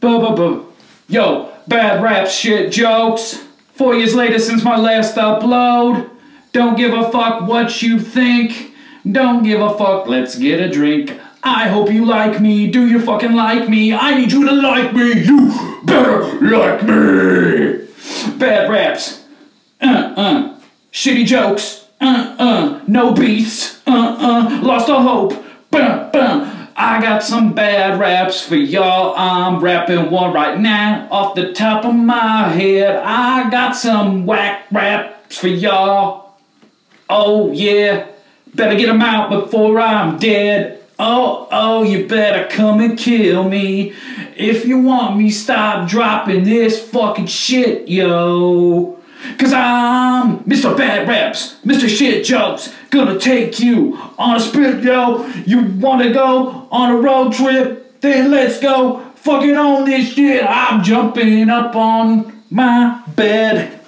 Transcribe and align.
Buh, 0.00 0.64
Yo, 1.08 1.52
bad 1.68 2.02
rap 2.02 2.28
shit 2.28 2.72
jokes. 2.72 3.44
Four 3.74 3.94
years 3.94 4.14
later 4.14 4.38
since 4.38 4.64
my 4.64 4.76
last 4.76 5.16
upload. 5.16 6.08
Don't 6.52 6.76
give 6.76 6.92
a 6.92 7.10
fuck 7.10 7.46
what 7.46 7.82
you 7.82 8.00
think. 8.00 8.72
Don't 9.10 9.42
give 9.42 9.60
a 9.60 9.76
fuck, 9.76 10.06
let's 10.06 10.36
get 10.36 10.60
a 10.60 10.70
drink. 10.70 11.18
I 11.42 11.68
hope 11.68 11.90
you 11.90 12.04
like 12.04 12.40
me. 12.40 12.70
Do 12.70 12.86
you 12.86 13.00
fucking 13.00 13.32
like 13.32 13.68
me? 13.68 13.94
I 13.94 14.14
need 14.14 14.32
you 14.32 14.46
to 14.46 14.52
like 14.52 14.92
me. 14.92 15.22
You 15.22 15.80
better 15.84 16.24
like 16.40 16.82
me. 16.82 17.86
Bad 18.38 18.70
raps. 18.70 19.24
Uh 19.80 20.12
uh. 20.16 20.60
Shitty 20.92 21.24
jokes. 21.24 21.86
Uh 22.00 22.36
uh. 22.38 22.80
No 22.86 23.14
beats. 23.14 23.80
Uh 23.86 24.16
uh. 24.18 24.60
Lost 24.62 24.90
all 24.90 25.02
hope. 25.02 25.44
Bum. 25.70 25.99
I 26.90 27.00
got 27.00 27.22
some 27.22 27.52
bad 27.52 28.00
raps 28.00 28.42
for 28.44 28.56
y'all. 28.56 29.14
I'm 29.16 29.60
rapping 29.60 30.10
one 30.10 30.32
right 30.32 30.58
now 30.58 31.06
off 31.12 31.36
the 31.36 31.52
top 31.52 31.84
of 31.84 31.94
my 31.94 32.48
head. 32.48 32.96
I 32.96 33.48
got 33.48 33.76
some 33.76 34.26
whack 34.26 34.66
raps 34.72 35.38
for 35.38 35.46
y'all. 35.46 36.34
Oh, 37.08 37.52
yeah. 37.52 38.08
Better 38.56 38.74
get 38.76 38.86
them 38.86 39.02
out 39.02 39.30
before 39.30 39.78
I'm 39.78 40.18
dead. 40.18 40.82
Oh, 40.98 41.46
oh, 41.52 41.84
you 41.84 42.08
better 42.08 42.48
come 42.52 42.80
and 42.80 42.98
kill 42.98 43.48
me. 43.48 43.94
If 44.36 44.66
you 44.66 44.80
want 44.80 45.16
me, 45.16 45.30
stop 45.30 45.88
dropping 45.88 46.42
this 46.42 46.84
fucking 46.88 47.26
shit, 47.26 47.88
yo. 47.88 48.99
Cause 49.40 49.54
I'm 49.54 50.40
Mr. 50.40 50.76
Bad 50.76 51.08
Raps, 51.08 51.56
Mr. 51.64 51.88
Shit 51.88 52.26
Jokes, 52.26 52.74
gonna 52.90 53.18
take 53.18 53.58
you 53.58 53.98
on 54.18 54.36
a 54.36 54.40
spit, 54.40 54.84
yo. 54.84 55.26
You 55.46 55.62
wanna 55.78 56.12
go 56.12 56.68
on 56.70 56.90
a 56.90 56.96
road 56.96 57.32
trip? 57.32 58.02
Then 58.02 58.30
let's 58.30 58.60
go 58.60 59.00
fucking 59.14 59.56
on 59.56 59.86
this 59.86 60.12
shit. 60.12 60.44
I'm 60.44 60.84
jumping 60.84 61.48
up 61.48 61.74
on 61.74 62.42
my 62.50 63.02
bed, 63.16 63.80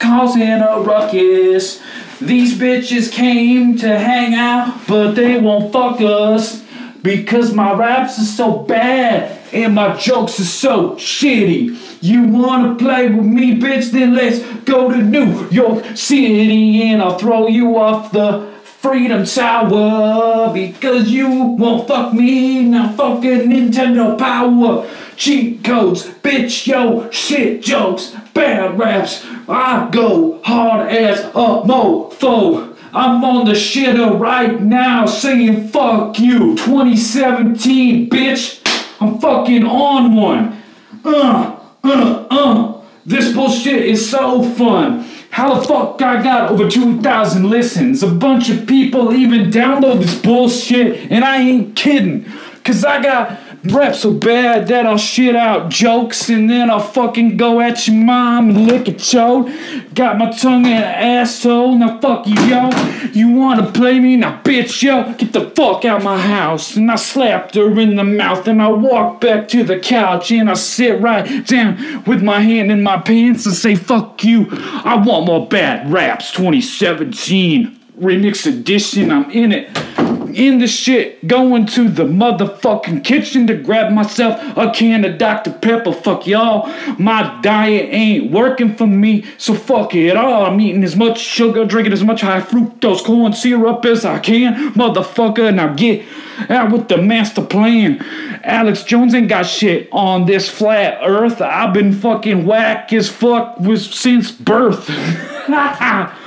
causing 0.00 0.42
a 0.42 0.80
ruckus. 0.80 1.80
These 2.20 2.58
bitches 2.58 3.12
came 3.12 3.78
to 3.78 3.96
hang 4.00 4.34
out, 4.34 4.88
but 4.88 5.12
they 5.12 5.38
won't 5.38 5.72
fuck 5.72 6.00
us 6.00 6.65
because 7.06 7.54
my 7.54 7.72
raps 7.72 8.18
are 8.18 8.24
so 8.24 8.58
bad 8.58 9.38
and 9.52 9.76
my 9.76 9.96
jokes 9.96 10.40
are 10.40 10.44
so 10.44 10.90
shitty. 10.96 12.02
You 12.02 12.24
wanna 12.24 12.74
play 12.74 13.08
with 13.08 13.24
me, 13.24 13.56
bitch? 13.56 13.92
Then 13.92 14.14
let's 14.16 14.40
go 14.64 14.90
to 14.90 14.96
New 14.96 15.48
York 15.50 15.84
City 15.96 16.82
and 16.82 17.00
I'll 17.00 17.16
throw 17.16 17.46
you 17.46 17.78
off 17.78 18.10
the 18.10 18.52
Freedom 18.64 19.24
Tower 19.24 20.52
because 20.52 21.08
you 21.08 21.28
won't 21.30 21.86
fuck 21.86 22.12
me. 22.12 22.62
Now 22.62 22.92
fucking 22.92 23.50
Nintendo 23.50 24.18
Power. 24.18 24.90
Cheat 25.14 25.62
codes, 25.62 26.06
bitch, 26.06 26.66
yo, 26.66 27.08
shit 27.10 27.62
jokes, 27.62 28.16
bad 28.34 28.76
raps. 28.78 29.24
I 29.48 29.88
go 29.92 30.42
hard 30.42 30.90
as 30.90 31.20
a 31.20 31.62
mofo. 31.64 32.75
I'm 32.96 33.22
on 33.24 33.44
the 33.44 33.52
shitter 33.52 34.18
right 34.18 34.58
now 34.58 35.04
saying 35.04 35.68
fuck 35.68 36.18
you. 36.18 36.56
2017, 36.56 38.08
bitch. 38.08 38.62
I'm 39.02 39.18
fucking 39.18 39.64
on 39.64 40.16
one. 40.16 40.62
Uh, 41.04 41.60
uh, 41.84 42.26
uh. 42.30 42.82
This 43.04 43.34
bullshit 43.34 43.84
is 43.84 44.08
so 44.08 44.42
fun. 44.42 45.06
How 45.28 45.56
the 45.56 45.68
fuck 45.68 46.00
I 46.00 46.22
got 46.22 46.50
over 46.50 46.70
2,000 46.70 47.50
listens? 47.50 48.02
A 48.02 48.08
bunch 48.08 48.48
of 48.48 48.66
people 48.66 49.12
even 49.14 49.50
download 49.50 50.00
this 50.00 50.18
bullshit, 50.18 51.10
and 51.10 51.22
I 51.22 51.42
ain't 51.42 51.76
kidding. 51.76 52.24
Cause 52.66 52.84
I 52.84 53.00
got 53.00 53.38
rap 53.72 53.94
so 53.94 54.12
bad 54.12 54.66
that 54.66 54.86
I'll 54.86 54.98
shit 54.98 55.36
out 55.36 55.70
jokes 55.70 56.28
and 56.28 56.50
then 56.50 56.68
I'll 56.68 56.80
fucking 56.80 57.36
go 57.36 57.60
at 57.60 57.86
your 57.86 57.94
mom 57.94 58.50
and 58.50 58.66
lick 58.66 58.88
a 58.88 58.92
chode. 58.92 59.94
Got 59.94 60.18
my 60.18 60.32
tongue 60.32 60.66
in 60.66 60.72
an 60.72 60.82
asshole, 60.82 61.78
now 61.78 62.00
fuck 62.00 62.26
you, 62.26 62.34
yo. 62.40 62.70
You 63.12 63.30
wanna 63.30 63.70
play 63.70 64.00
me? 64.00 64.16
Now 64.16 64.42
bitch, 64.42 64.82
yo, 64.82 65.12
get 65.12 65.32
the 65.32 65.48
fuck 65.50 65.84
out 65.84 66.02
my 66.02 66.18
house. 66.18 66.74
And 66.74 66.90
I 66.90 66.96
slapped 66.96 67.54
her 67.54 67.78
in 67.78 67.94
the 67.94 68.02
mouth 68.02 68.48
and 68.48 68.60
I 68.60 68.68
walked 68.68 69.20
back 69.20 69.46
to 69.50 69.62
the 69.62 69.78
couch 69.78 70.32
and 70.32 70.50
I 70.50 70.54
sit 70.54 71.00
right 71.00 71.46
down 71.46 72.02
with 72.02 72.20
my 72.20 72.40
hand 72.40 72.72
in 72.72 72.82
my 72.82 72.98
pants 72.98 73.46
and 73.46 73.54
say 73.54 73.76
fuck 73.76 74.24
you. 74.24 74.48
I 74.50 74.96
want 74.96 75.26
more 75.26 75.46
bad 75.46 75.92
raps 75.92 76.32
2017 76.32 77.78
remix 78.00 78.44
edition. 78.44 79.12
I'm 79.12 79.30
in 79.30 79.52
it 79.52 80.15
in 80.36 80.58
the 80.58 80.66
shit, 80.66 81.26
going 81.26 81.64
to 81.64 81.88
the 81.88 82.04
motherfucking 82.04 83.02
kitchen 83.02 83.46
to 83.46 83.54
grab 83.54 83.90
myself 83.90 84.38
a 84.54 84.70
can 84.70 85.02
of 85.06 85.16
Dr. 85.16 85.50
Pepper. 85.50 85.92
Fuck 85.92 86.26
y'all, 86.26 86.66
my 86.98 87.40
diet 87.40 87.88
ain't 87.90 88.30
working 88.30 88.76
for 88.76 88.86
me, 88.86 89.24
so 89.38 89.54
fuck 89.54 89.94
it 89.94 90.14
all. 90.14 90.44
I'm 90.44 90.60
eating 90.60 90.84
as 90.84 90.94
much 90.94 91.18
sugar, 91.18 91.64
drinking 91.64 91.94
as 91.94 92.04
much 92.04 92.20
high 92.20 92.42
fructose 92.42 93.02
corn 93.02 93.32
syrup 93.32 93.82
as 93.86 94.04
I 94.04 94.18
can, 94.18 94.74
motherfucker. 94.74 95.54
Now 95.54 95.72
get 95.72 96.04
out 96.50 96.70
with 96.70 96.88
the 96.88 96.98
master 96.98 97.42
plan. 97.42 98.04
Alex 98.44 98.82
Jones 98.82 99.14
ain't 99.14 99.30
got 99.30 99.44
shit 99.44 99.88
on 99.90 100.26
this 100.26 100.50
flat 100.50 100.98
earth. 101.02 101.40
I've 101.40 101.72
been 101.72 101.94
fucking 101.94 102.44
whack 102.44 102.92
as 102.92 103.08
fuck 103.08 103.58
with 103.58 103.80
since 103.80 104.32
birth. 104.32 104.90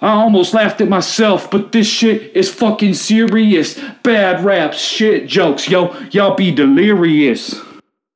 I 0.00 0.12
almost 0.12 0.54
laughed 0.54 0.80
at 0.80 0.88
myself, 0.88 1.50
but 1.50 1.72
this 1.72 1.88
shit 1.88 2.36
is 2.36 2.52
fucking 2.52 2.94
serious. 2.94 3.80
Bad 4.02 4.44
rap, 4.44 4.72
shit 4.72 5.26
jokes, 5.26 5.68
yo. 5.68 5.92
Y'all 6.10 6.36
be 6.36 6.52
delirious. 6.52 7.60